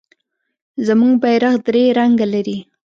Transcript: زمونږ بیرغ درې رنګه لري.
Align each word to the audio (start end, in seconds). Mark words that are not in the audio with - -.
زمونږ 0.87 1.13
بیرغ 1.23 1.55
درې 1.67 1.83
رنګه 1.99 2.27
لري. 2.33 2.57